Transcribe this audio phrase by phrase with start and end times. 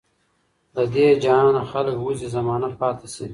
[0.75, 3.27] له دې جهانه خلک وزي زمانه پاته سي